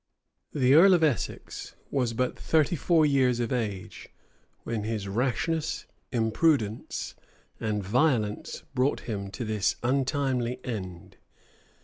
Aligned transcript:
The 0.51 0.73
earl 0.73 0.95
of 0.95 1.03
Essex 1.03 1.75
was 1.91 2.13
but 2.13 2.35
thirty 2.35 2.75
four 2.75 3.05
years 3.05 3.39
of 3.39 3.51
age, 3.53 4.09
when 4.63 4.83
his 4.83 5.07
rashness, 5.07 5.85
imprudence, 6.11 7.13
and 7.59 7.83
violence 7.83 8.63
brought 8.73 9.01
him 9.01 9.29
to 9.29 9.45
this 9.45 9.75
untimely 9.83 10.59
end. 10.65 11.17